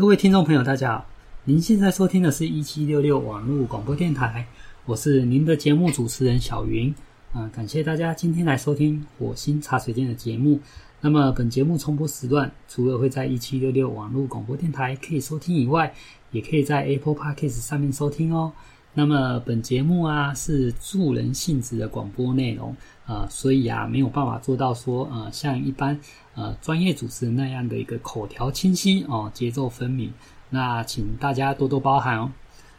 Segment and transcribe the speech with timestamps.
[0.00, 1.06] 各位听众朋友，大家好！
[1.44, 4.46] 您现在收听的是一七六六网络广播电台，
[4.86, 6.94] 我是您的节目主持人小云。
[7.34, 10.58] 啊、感谢大家今天来收听火星茶水间的节目。
[11.02, 15.92] 那么，本节目重播时段除了会在一七六六网络广播电台可以收听以外，
[16.30, 18.50] 也可以在 Apple Podcast 上面收听哦。
[18.94, 22.74] 那么，本节目啊是助人性质的广播内容
[23.10, 25.98] 啊、呃，所以啊没有办法做到说呃像一般。
[26.36, 30.10] 呃，专业主持人那样的一个口条清晰哦，节奏分明，
[30.48, 32.32] 那请大家多多包涵哦。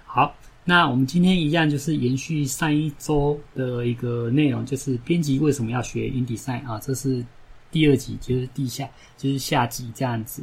[0.05, 6.79] 好，那我们今天一样就是延续上一周的一个内容，就是编辑为什么要学 InDesign 啊？
[6.79, 7.23] 这是
[7.69, 10.41] 第二集，就是地下，就是下集这样子。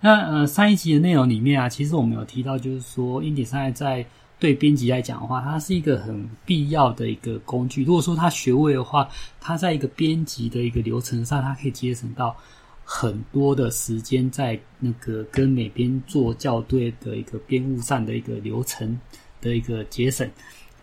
[0.00, 4.06] 那呃，上一集的内容里面啊，其实我们有提到，就是说 InDesign 在
[4.42, 7.84] 对编辑来讲的话，它是一个很必要的一个工具。
[7.84, 9.08] 如果说他学会的话，
[9.40, 12.36] 他在一个编辑的一个流程上，他可以节省到
[12.84, 18.98] 很多的时间，在那个跟美编做校对的一个编务上的一个流程
[19.40, 20.28] 的一个节省，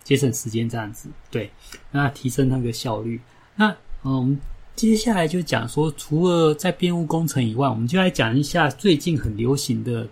[0.05, 1.09] 节省时间这样子。
[1.29, 1.51] 对，
[1.91, 3.19] 那提升那个效率。
[3.57, 3.69] 那
[4.03, 4.39] 嗯，我们
[4.73, 10.07] 接下来就讲说，除了在编务工程以外，我们就来讲一下最近很流行的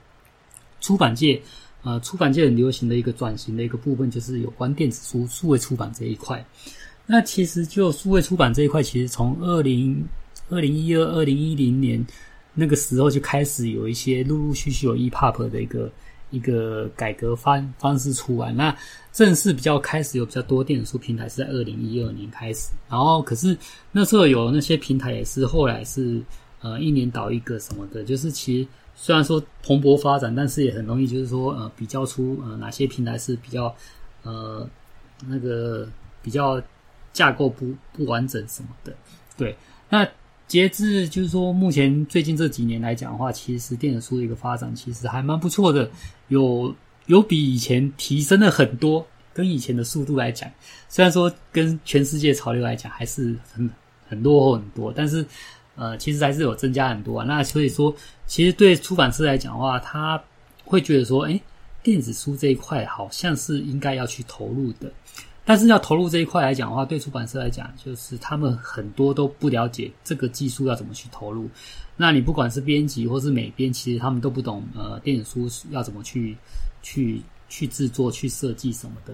[0.82, 1.42] 出版界。
[1.84, 6.46] 呃，出版界很流行的一个转型的一个部分，就是有关电子书、数位出版这一块。
[7.06, 10.04] 那其实就数位出版这一块，其实从二零
[10.50, 12.06] 二零一二、二零一零年
[12.54, 15.90] 那个时候就开始有一些陆陆续续有 EPUB 的一个
[16.32, 18.52] 一个改革方方式出来。
[18.52, 18.76] 那
[19.14, 22.72] 正式比较开始有比较多电子书平台是在二零一二年开始。
[22.90, 23.58] 然后可是
[23.94, 26.22] 那时候有那些平台也是后来是
[26.60, 28.68] 呃一年倒一个什么的，就是其实。
[29.00, 33.74] 虽然说蓬勃发展，但是也很容易，就是说，呃，比较出呃哪些平台是比较，
[34.24, 34.68] 呃，
[35.28, 35.88] 那个
[36.24, 36.60] 比较
[37.14, 38.92] 架构不不完整什么的。
[39.38, 39.56] 对，
[39.88, 40.06] 那
[40.48, 45.88] 截至就是说，目前最近这几年来讲的话，其实电子书的一个发展其实还蛮不错的，
[46.30, 50.52] 有有比以前提升了很多，跟以前的速度来讲，
[50.90, 53.70] 虽然说跟全世界潮流来讲还是很
[54.10, 55.24] 很落后很多，但是。
[55.78, 57.26] 呃，其实还是有增加很多啊。
[57.26, 57.96] 那所以说，
[58.26, 60.22] 其实对出版社来讲的话，他
[60.66, 61.42] 会觉得说，诶，
[61.82, 64.92] 电子书这一块好像是应该要去投入的。
[65.46, 71.50] 但是要投入这一块来讲的话，对出版社来讲，就是他们很多都不了解这个技术要怎么去投入。
[71.96, 76.36] 那你不管是编辑或是美编，其实他们都不懂呃电子书要怎么去
[76.84, 79.14] 去去制作、去设计什么的。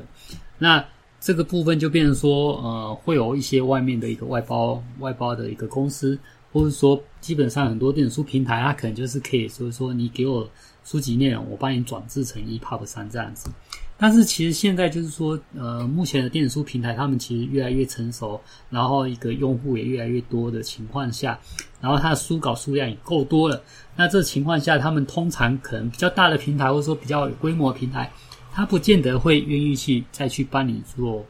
[0.58, 0.84] 那
[1.20, 6.18] 这个部分就变成说，呃，会有一些外面的一个外包外包的一个公司。
[6.54, 10.48] 或者说，基本上很多电子书平台，它可能就是可以，就是说，你给我
[10.86, 13.50] 书籍内容，我帮你转制成 EPUB 三这样子。
[13.98, 21.40] 但是其实现在就是说，呃，目前的电子书平台，他们其实越来越成熟，然后一个用户也越来越多的情况下，
[21.82, 23.62] 然后它的书稿数量也够多了。
[23.96, 28.12] 那这情况下，他们通常可能比较大的平台，或者说比较有规模平台，
[28.52, 31.26] 他不见得会愿意去再去帮你做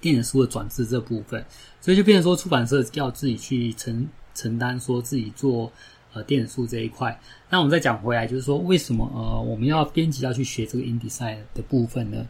[0.00, 1.44] 电子书的转制这部分。
[1.80, 5.72] 所以就变成说，出版社要自己去承承担，说自己做
[6.12, 7.18] 呃电子书这一块。
[7.48, 12.26] 那我们再讲回来，就是说为什么呃我们要编辑要去学这个 InDesign 的部分呢？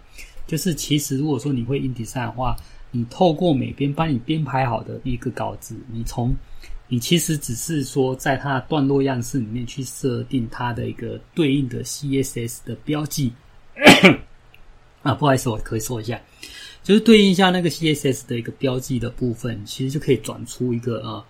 [0.47, 2.55] 就是其实如果说你会 InDesign 的话，
[2.91, 6.35] 你透过美编帮你编排好的一个稿子，你从
[6.89, 13.33] 你其实只是说在它的段落样式里面去设定它的一个对应的 CSS 的标记。
[15.03, 16.21] 啊，不好意思，我可以说一下。
[16.87, 21.25] 就是对应一下那个 CSS 的一个标记的部分，其实就可以转出一个呃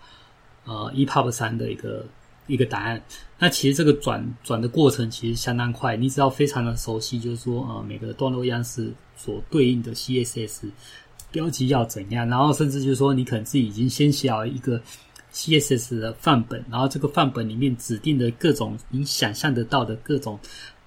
[0.66, 2.04] 呃 EPUB 3的一个
[2.46, 3.02] 一个答案。
[3.38, 10.68] 那其实这个转转的过程其实相当快，你只要非常的熟悉，就是说呃每个段落样式所对应的 CSS
[11.32, 14.78] 标记要怎样，然后甚至就是说你可能自己已经先写好一个
[15.32, 20.38] CSS 的范本，然后这个范本里面指定的各种你想象得到的各种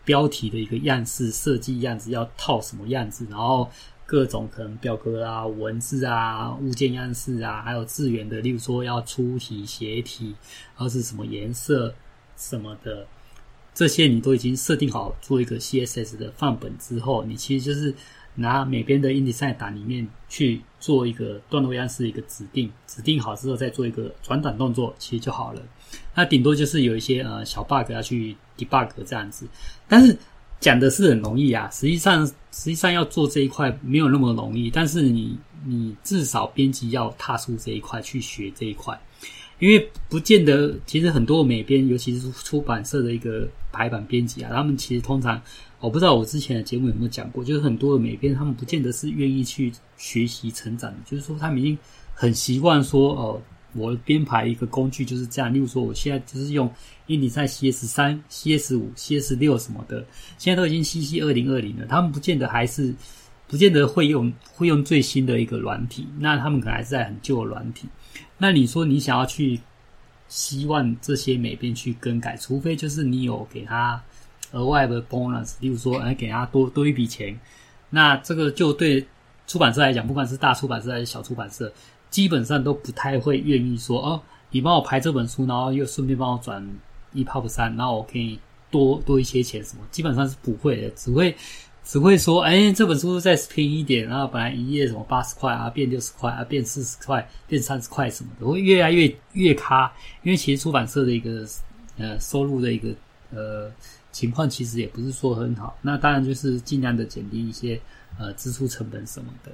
[0.06, 3.68] 标题的一个样式设计样子要套什么样子，然后。
[4.10, 10.34] 各种可能表格啊、文字啊、物件样式啊，还有字源的，例如说要粗体、斜体，
[10.76, 11.94] 然后是什么颜色
[12.36, 13.06] 什么的，
[13.72, 17.94] 这些你都已经设定好，做一个 CSS 的范本之后，你其实就是
[18.34, 25.62] 拿每边的 InDesign 档里面去做一个段落样式一个指定，指定好之后再做一个转档动作，其实就好了。
[26.16, 29.48] 那顶多就是有一些呃小 bug 要去 debug 这样子，
[29.88, 30.18] 但是。
[30.60, 32.34] 讲的是很容易啊，实际上实
[32.66, 34.70] 际上要做这一块没有那么容易。
[34.70, 39.00] 但是你你至少编辑要踏出这一块去学这一块，
[39.60, 40.74] 因为不见得。
[40.86, 45.42] 其实很多美编，尤其是出版社的一个排版编辑啊，他们其实通常
[45.80, 51.78] 我不知道我之前的节目有没有讲过，就是很多的美编他们不见得是愿意去学习成长，就是说他们已经
[52.14, 53.42] 很习惯说哦，
[53.74, 55.54] 我编排一个工具就是这样。
[55.54, 56.72] 例如说，我现在就是用
[57.08, 60.06] InDesign CS 三、CS 五、CS 六什么的，
[60.38, 62.94] 现在都已经 CC 二零二零了，他们不见得还是
[63.48, 67.88] 不见得会用会用最新的一个软体，那他们可能还是在很旧的软体。
[68.38, 69.60] 那你说你想要去
[70.28, 74.02] 希望这些美编去更改，除非就是你有给他
[74.52, 77.40] 额外的 bonus，例如说，哎，给他多多一笔钱，
[77.90, 79.06] 那这个就对
[79.48, 81.74] 出版社来讲，不管是大出版社还是小出版社，
[82.10, 84.22] 基本上都不太会愿意说，哦，
[84.52, 86.66] 你帮我排这本书，然后又顺便帮我转
[87.14, 88.40] EPUB 三，然后我可以
[88.70, 91.36] 多多一些钱什么，基本上是不会的，只会。
[91.82, 99.92] 只会说，哎，这本书再便宜一点，然后本来一页什么八十块啊，变六十块啊，变四十块，变三十块什么的，会越来越越卡。
[100.22, 101.48] 因为其实出版社的一个
[101.98, 102.90] 呃收入的一个
[103.32, 103.72] 呃
[104.12, 105.76] 情况，其实也不是说很好。
[105.82, 107.80] 那当然就是尽量的减低一些
[108.20, 109.52] 呃支出成本什么的。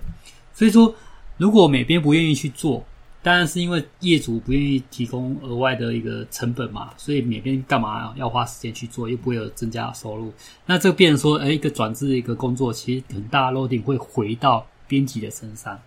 [0.54, 0.94] 所以说，
[1.38, 2.86] 如果美编不愿意去做。
[3.24, 10.32] 当然是因为业主不愿意提供额外的一个成本嘛，所以美编干嘛要花时间去做，又不会有增加收入。
[10.68, 15.82] 那这变成说，哎，一个转制的一个工作，其实很大的 loading 会回到编辑的身上。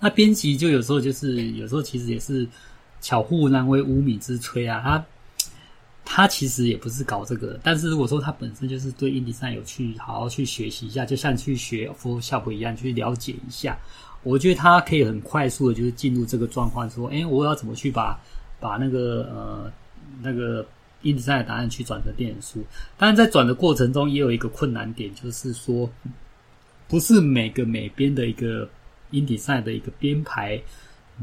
[0.00, 2.44] 那编辑就有时候就是有时候其实也是
[3.00, 5.06] 巧妇难为无米之炊啊，他
[6.04, 13.78] 他其实也不是搞这个，但是如果说他本身就是对 InDesign 有去好好去学习一下，就像去学 Photoshop 一样去了解一下。
[14.26, 18.18] 我觉得他可以很快速的，就是进入这个状况，说，哎，我要怎么去把
[18.58, 19.72] 把那个呃
[20.20, 20.66] 那个
[21.02, 22.64] 影集上的答案去转成电子书？
[22.98, 25.88] 当然，在转的过程中也有一个困难点，就是说，
[26.88, 28.68] 不是每个美编的一个
[29.12, 30.60] InDesign 的一个编排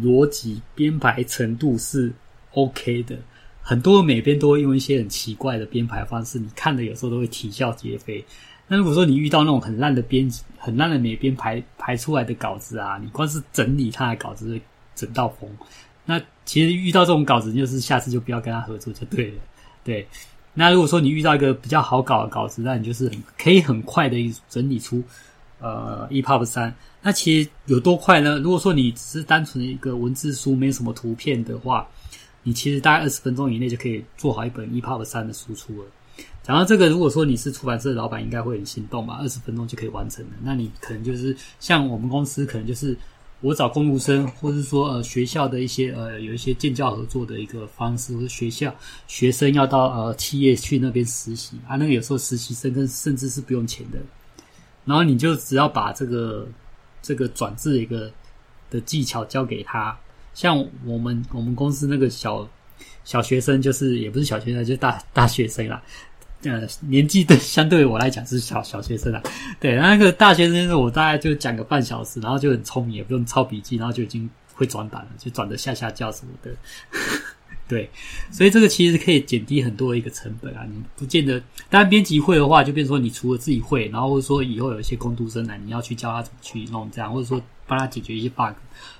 [0.01, 2.09] 逻辑、编排程度是
[2.53, 3.17] OK 的。
[3.61, 8.23] 很多美编都会用一些很奇怪的编排方式，你看的有时候都会啼笑皆非。
[8.68, 14.60] 那如果说你遇到那种很烂的编辑、很烂的美编排排出来的稿子啊，你光是整理他的稿子
[14.95, 15.50] 整到疯。
[16.06, 19.38] 那其实遇到这种稿子，就是下次就不要跟他合作就对了。
[19.83, 20.07] 对，
[20.54, 24.18] 那如果说你遇到一个比较好搞的稿子，那你就是可以很快的
[24.50, 25.04] 整理出
[25.60, 26.74] 呃 EPUB 三。
[27.01, 28.39] 那其实有多快呢？
[28.39, 31.86] 如果说你只是单纯的一个文字书，没什么图片的话，
[32.44, 35.88] 你其实大概二十分钟以内就可以做好一本 EPUB 三的输出了。
[36.44, 39.18] 讲到这个，如果说你是出版社的老板，应该会很心动吧？
[39.22, 42.98] 二十分钟就可以完成了，那你可能就是像我们公司，可能就是
[43.40, 48.75] 我找公务生，或者是说呃学校的一些呃有一些建教合作的一个方式，或者学校
[49.07, 53.98] 学生要到呃企业去那边实习啊，那个有时候实习生跟甚至是不用钱的，
[54.84, 56.46] 然后你就只要把这个
[57.01, 58.12] 这个转制的一个
[58.69, 59.98] 的技巧教给他，
[60.34, 62.46] 像我们我们公司那个小
[63.06, 65.81] 小学生，就是也不是小学生，就是大大学生啦。
[66.44, 69.22] 呃，年纪的相对于我来讲是小小学生啊，
[69.60, 76.51] 对，那个大学生我大概就讲个半小时，然后就很聪明，也不用抄笔记，然后就已经会转档了，就转得下下叫什么的，
[77.68, 77.90] 对，
[78.30, 80.66] 所以这个其实可以减低很多一个成本啊。
[80.69, 88.54] 你不见得，当然编辑会的话，就变成说你除了自己会，然后或者说以后有一些工读生来，你要去教他怎么去弄这样，或者说帮他解决一些 bug，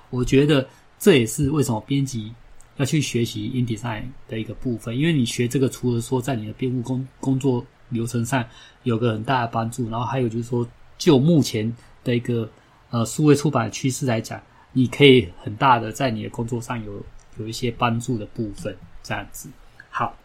[0.10, 0.66] 我觉得
[0.98, 2.31] 这也是为什么编辑。
[2.78, 8.44] 要去学习 InDesign 的一个部分，因为你学这个，除了说在你的编务工工作流程上
[8.84, 11.72] 有个很大的帮助，然后还有就是说，就目前
[12.03, 12.50] 的一个
[12.89, 17.06] 呃数位出版趋势来讲，你可以很大的在你的工作上有
[17.38, 19.50] 有一些帮助的部分，这样子。
[19.89, 20.18] 好，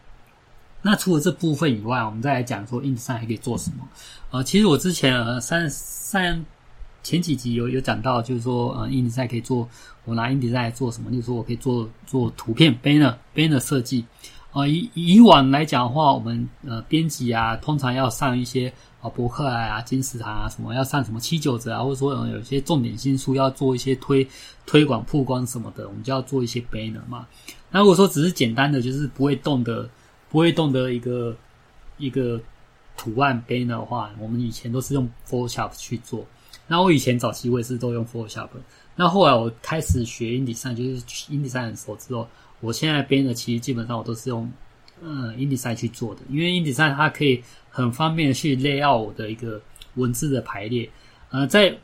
[0.81, 3.87] 那除了这部分以外，我们再来讲说 InDesign 还可以做什么？
[4.31, 6.45] 呃，其实我之前呃三三。
[7.01, 9.67] 前几集有有讲到，就是说，呃，InDesign 可以做，
[10.05, 11.09] 我拿 InDesign 来做什么？
[11.09, 14.05] 例如说，我可以做做图片 banner banner 设计。
[14.51, 24.27] 呃，以以往来讲的话，我们呃编辑啊，通常要上一些啊博客啊、金石堂啊什么，要上什么七九折啊，或者说呃有些重点新书要做一些推
[24.65, 27.27] 推广曝光什么的，我们就要做一些 banner 嘛。
[27.69, 29.87] 那如果说只是简单的，就是不会动的，
[30.29, 31.35] 不会动的一个
[31.99, 32.41] 一个
[32.97, 36.25] 图案 banner 的话，我们以前都是用 Photoshop 去做。
[36.67, 38.49] 那我以前早期我也是都用 Photoshop，
[38.95, 41.01] 那后来我开始学 InDesign，就是
[41.31, 42.27] InDesign 很熟之后，
[42.59, 44.51] 我现在编的其实基本上我都是用
[45.01, 49.61] 嗯 InDesign 去做的，因为 InDesign 它可以很方便去 layout 我的一个
[49.95, 50.89] 文字的排列，
[51.31, 51.75] 呃，在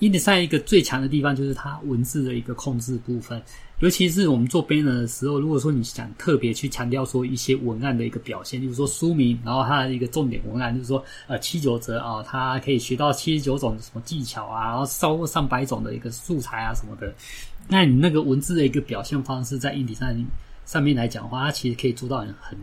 [0.00, 3.40] InDesign 一个最强的地方就是它文字的一个控制部分。
[3.80, 17.12] 尤其是我们做 banner 的时候，如果说你想特别去强调说一些文案的一个表现，例如说书名，然后它的一个重点文案，就是说呃七九折啊，它可以学到七十九种什么技巧啊，然后超过上百种的一个素材啊什么的。
[17.68, 20.24] 那你那个文字的一个表现方式，在 InDesign
[20.64, 22.58] 上面来讲的话，它其实可以做到很很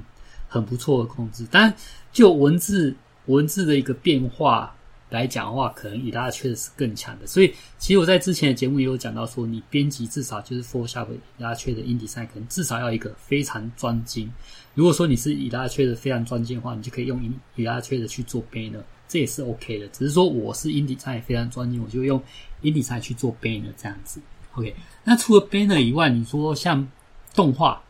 [0.47, 1.45] 很不错的控制。
[1.51, 1.71] 但
[2.11, 2.95] 就文字
[3.25, 4.73] 文字的一个变化
[5.11, 7.27] 来讲的话，可能以大确实是更强的。
[7.27, 14.31] 所以，其实我在之前的节目也有讲到说，你编辑至少就是 Photoshop、Ida 缺的 InDesign，可能至少要一个非常专精。
[14.73, 17.21] 如果说你是以大确缺的非常专精的话，你就可以用
[17.57, 19.87] Ida 缺的去做 banner，这也是 OK 的。
[19.89, 22.21] 只是说我是 InDesign 非常专精，我就用
[22.63, 24.21] InDesign 去做 banner 这样子。
[24.53, 26.87] OK，那除了 banner 以外，你说像
[27.35, 27.83] 动画，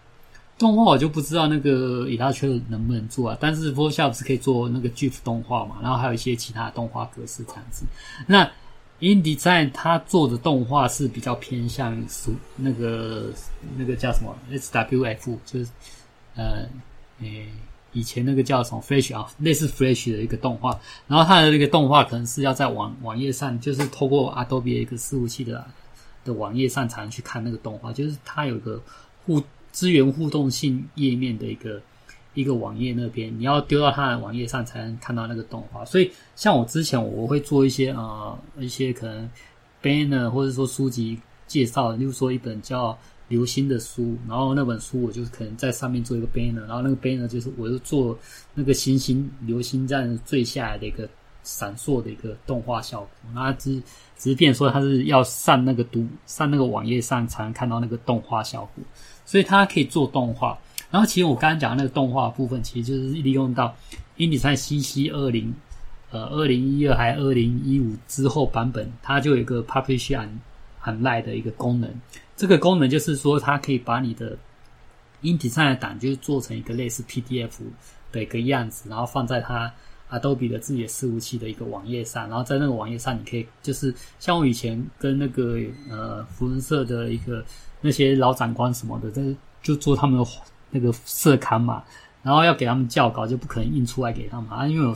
[0.62, 7.84] 动画我就不知道那个 Illustrator 能不能做啊，但是 Photoshop 是可以做那个 GIF 动画嘛，然后还有一些其他动画格式这样子。
[8.27, 8.48] 那
[9.00, 13.32] InDesign 它做的动画是比较偏向属那个
[13.75, 15.72] 那个叫什么 SWF，就是
[16.36, 16.68] 呃
[17.22, 17.48] 诶
[17.91, 20.80] 以前那个叫什么 Flash 啊，类似 Flash 的一个动画。
[21.08, 25.65] 然后它的那个动画可能是要在网网页上，就是透过 Adobe 一个伺服器的
[26.24, 28.80] 的网页上才能去看那个动画，就是它有个
[29.25, 29.41] 互。
[29.72, 31.82] 资源互动性页面的一个
[32.34, 35.84] 一个网页那边，你要丢到它的网页上才能看到那个动画。
[35.86, 39.30] 所以，像我之前我会做一些呃一些可能
[39.82, 42.92] banner 或者说书籍介绍，例如说一本叫
[43.28, 48.18] 《流星》的书，然后那本书我就可能在上面做一个 banner，然后那个 banner 就是我就做
[48.54, 51.10] 那个星星流星这样坠下来的一个
[51.43, 53.10] 闪烁的一个动画效果。
[53.33, 53.81] 那只
[54.17, 58.83] 只是变说它是要上那个读上那个网页上才能看到那个动画效果。
[59.24, 60.57] 所以它可以做动画，
[60.89, 63.74] 然后其实我刚刚讲的那个动画部分，其实就是利用到
[64.17, 65.53] InDesign CC 二零，
[66.10, 70.29] 呃，二零一二还二零一五之后版本，它就有一个 Publish and
[70.83, 71.89] Hide 的一个功能。
[72.36, 74.38] 这个功能就是说，它可以把你的
[75.21, 77.51] InDesign 的档，就是做成一个类似 PDF
[78.12, 79.71] 的一个样子，然后放在它
[80.12, 85.58] Adobe 的自己的伺服器的一个网页上，然后在那个网页上，你可以就是像我以前跟那个
[85.89, 87.44] 呃福伦社的一个。
[87.84, 90.32] 那些老长官什么的，这就做他们的
[90.70, 91.82] 那个社刊嘛，
[92.22, 94.94] 然后要给他们校稿，就不可能印出来给他们啊，因为有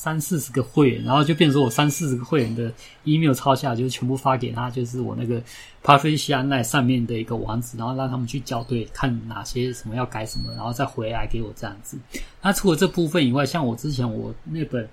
[0.00, 2.72] 三四十个会员，然后就变成我三四十个会员的
[3.04, 5.42] email 抄下来，就全部发给他，就是我那个
[5.84, 11.98] Publish 上面的一个网址，然后让他们去校对，看哪些什么要改什么，然后再回来给我这样子。
[12.40, 14.88] 那除了这部分以外，像我之前我那本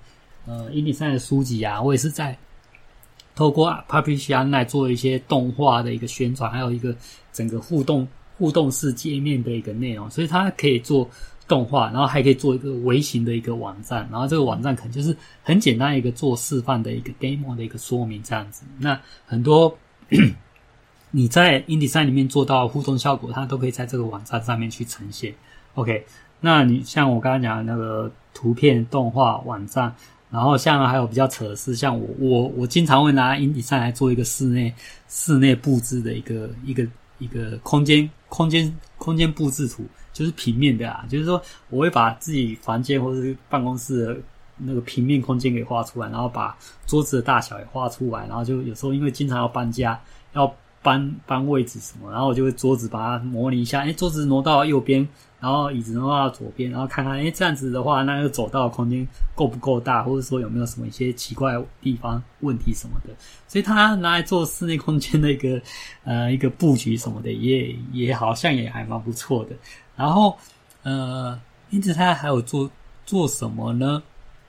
[0.46, 2.36] 呃 i n d e s i 的书籍啊，我也是在。
[3.34, 6.92] 透过 Publish 来做一些动画的一个宣传，还有一个
[7.32, 11.08] 整个互动互动式界面的一个内容，所以它可以做
[11.48, 18.64] 动画，然后还可以做一个微型的一个网站，然后这个网站可能就是很简单一个做示范的一个 demo 的一个说明这样子。
[18.78, 19.76] 那很多
[21.10, 25.34] 你在 InDesign 里面做到互动效果，它都可以在这个网站上面去呈现。
[25.74, 26.04] OK，
[26.40, 29.94] 那你像我刚刚讲的那个图片动画网站。
[30.30, 34.70] 然后像还有比较扯的是，像我我我经常会拿 InDesign 来做一个室内
[35.08, 36.86] 室内布置的一个一个
[37.18, 39.86] 一个空间空间空间布置图，
[40.18, 44.16] 就是平面的啊，就是说我会把自己房间或者是办公室的
[44.56, 46.56] 那个平面空间给画出来，然后把
[46.86, 50.00] 桌子的大小也画出来，然后就有时候因为经常要搬家
[50.32, 50.52] 要。
[50.82, 55.06] 搬搬位置什么，然后我就会桌子把它模拟一下，诶，桌子挪到右边，
[55.40, 63.12] 然后椅子挪到左边，然后看看，诶，这样子的话，那个走道空间够不够大，或者说有没有什么一些奇怪地方问题什么的，
[63.48, 65.60] 所以它拿来做室内空间的一个
[66.04, 69.56] 呃一个布局什么的，也也好像也还蛮不错的。
[69.96, 70.36] 然后
[70.84, 71.38] 呃，
[71.70, 72.70] 因此它还有做
[73.04, 74.00] 做什么呢？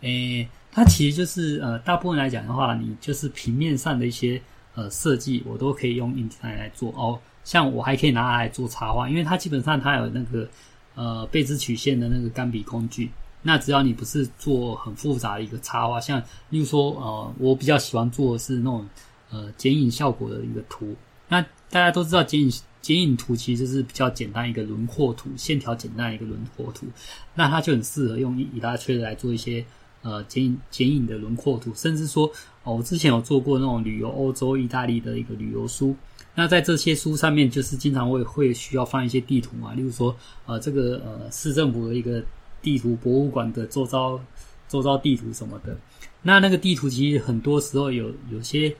[0.01, 4.39] 诶，它其实就是呃，大部分来讲的话，你就是平面上的一些。
[4.79, 7.19] 呃，设计我都可以用 InDesign 来做哦。
[7.43, 10.47] 像我还可以拿它来做插画，因为它基本上它有那个
[10.95, 13.11] 呃贝兹曲线的那个钢笔工具。
[13.41, 18.87] 那只要你不是做很复杂的一个插画，像例如说呃，我比较喜欢做的是那种
[19.31, 20.95] 呃剪影效果的一个图。
[21.27, 22.49] 那大家都知道剪影
[22.81, 26.87] 剪影图其实是比较简单一个轮廓图，线条简单一个轮廓图。
[27.35, 29.65] 那它就很适合用 Illustrator 来做一些。
[30.01, 32.31] 呃，剪影剪影的轮廓图，甚至说，
[32.71, 35.95] 我之前有做过那种旅游欧洲、意大利的一个旅游书。
[36.35, 42.23] 那在这些书上面，就是经常会会需要放一些地图嘛，例如说，呃，这个呃市政府的一个
[42.61, 44.19] 地图、博物馆的周遭
[44.67, 45.75] 周遭地图什么的。
[46.21, 48.73] 那那个地图其实很多时候有有些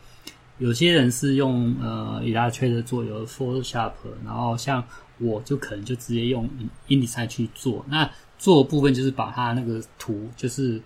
[0.60, 3.93] 有些人是用呃イラクテ做，有 Photoshop，
[4.24, 4.84] 然后像
[5.17, 6.48] 我就可能就直接用
[6.88, 7.86] InDesign 去做。
[7.89, 10.81] 那做的部分就是把它那个图就是。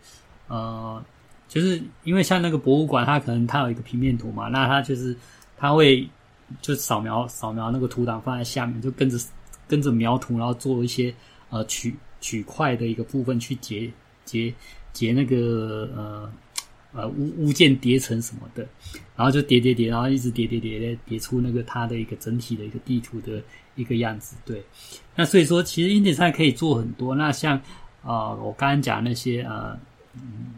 [0.50, 1.02] 呃，
[1.54, 5.16] 就是因为像那个博物馆，它可能它有一个平面图嘛，那它就是
[5.56, 6.10] 它会
[6.64, 9.20] 就扫描扫描那个图档放在下面，就跟着
[9.68, 11.14] 跟着描图，然后做一些
[11.52, 13.88] 呃取取块的一个部分去截
[14.26, 14.52] 截
[14.94, 16.34] 截那个呃
[16.94, 18.68] 呃物物件叠层什么的，
[19.16, 23.40] 然后就叠叠叠，然后一直叠叠叠叠叠出那个它的一个整体的一个地图的
[23.76, 24.36] 一个样子。
[24.44, 24.64] 对，
[25.16, 27.14] 那所以说其实硬件上可以做很多。
[27.14, 27.56] 那像
[28.02, 29.78] 啊、呃，我刚刚讲那些呃。
[30.16, 30.56] 嗯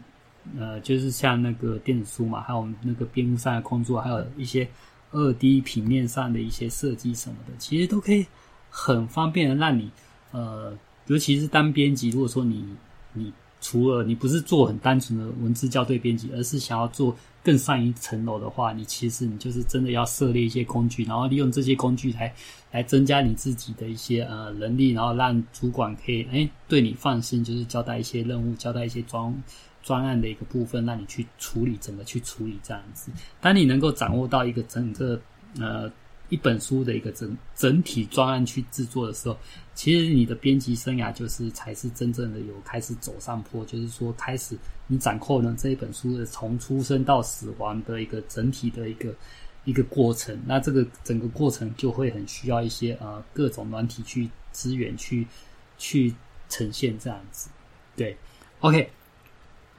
[0.58, 4.68] 呃，就是像那个电子书嘛，还有那个边幕上的工作，还有一些
[5.12, 8.26] 二 D 平面上的一些设计什么的，其实都可以
[8.70, 9.90] 很方便的让你，
[10.32, 10.76] 呃，
[11.06, 12.64] 尤其是当编辑，如果说你
[13.12, 22.32] 你除了你不是做很单纯的文字校对编辑，而是想要做更上一层楼的话，你其实你就是真的要涉猎一些工具，然后利用这些工具来
[22.70, 29.34] 来增加你自己的一些呃能力，然后让主管可以哎对你放心，就是交代一些任务，交代一些装
[29.86, 33.12] 专案的一个部分，让你去处理，怎么去处理这样子。
[33.40, 35.20] 当你能够掌握到一个整个
[35.60, 35.88] 呃
[36.28, 39.38] 一本书的一个整整体专案去制作的时候，
[39.76, 49.14] 其实你的编辑生涯就是才是真正的有开始走上坡，就是说开始你掌控了这一本书的从出生到死亡的一个整体的一个
[49.64, 50.36] 一个过程。
[50.44, 55.24] 那这个整个过程就会很需要一些呃各种软体去资源去
[55.78, 56.12] 去
[56.48, 57.48] 呈现这样子。
[57.94, 58.16] 对
[58.58, 58.90] ，OK。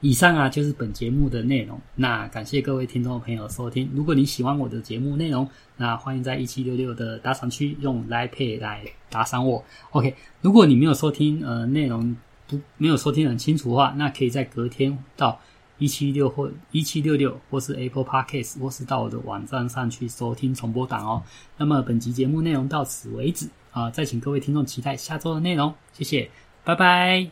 [0.00, 1.80] 以上啊，就是本节目的内容。
[1.96, 3.90] 那感谢各位听众朋友收听。
[3.92, 9.64] 如果你喜欢我的节目内容，那欢迎在一七六六的打赏区用 Line Pay 来打赏我。
[9.90, 15.40] OK，如果你没有收听呃内容不没有收听很清楚的话，那可以在隔天到
[15.78, 21.22] 一七六或一七六六或是 Apple Podcast 或是到我的网站上去收听重播档哦。
[21.56, 25.74] 那么本集节目内容到此为止啊，再请各位听众期待下周的内容。
[25.92, 26.30] 谢谢，
[26.62, 27.30] 拜拜。